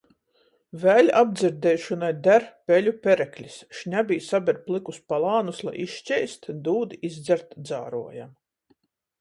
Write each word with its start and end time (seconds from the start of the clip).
Vēļ 0.83 1.09
apdzirdeišonai 1.17 2.09
der 2.27 2.47
peļu 2.71 2.93
pereklis- 3.03 3.57
šņabī 3.81 4.17
saber 4.29 4.59
plykus 4.71 4.99
palānus, 5.13 5.63
lai 5.69 5.75
izškeist, 5.85 6.53
dūd 6.69 7.01
izdzert 7.11 7.57
dzāruojam. 7.69 8.35